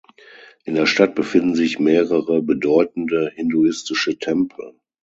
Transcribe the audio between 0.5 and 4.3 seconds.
In der Stadt befinden sich mehrere bedeutende hinduistische